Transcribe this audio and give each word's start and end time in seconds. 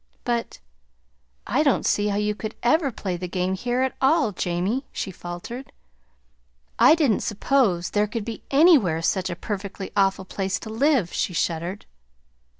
"But 0.23 0.57
I 1.45 1.61
don't 1.61 1.85
see 1.85 2.07
how 2.07 2.15
you 2.17 2.33
can 2.33 2.53
ever 2.63 2.91
play 2.91 3.17
the 3.17 3.27
game 3.27 3.53
here 3.53 3.83
at 3.83 3.93
all, 4.01 4.31
Jamie," 4.31 4.87
she 4.91 5.11
faltered. 5.11 5.71
"I 6.79 6.95
didn't 6.95 7.19
suppose 7.19 7.91
there 7.91 8.07
could 8.07 8.25
be 8.25 8.41
anywhere 8.49 9.03
such 9.03 9.29
a 9.29 9.35
perfectly 9.35 9.91
awful 9.95 10.25
place 10.25 10.59
to 10.61 10.71
live," 10.71 11.13
she 11.13 11.33
shuddered. 11.33 11.85